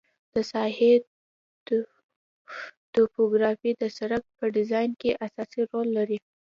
د 0.33 0.35
ساحې 0.51 0.91
توپوګرافي 2.93 3.71
د 3.81 3.83
سرک 3.97 4.23
په 4.37 4.45
ډیزاین 4.55 4.91
کې 5.01 5.11
اساسي 5.25 5.61
رول 5.71 5.87
لري 5.97 6.17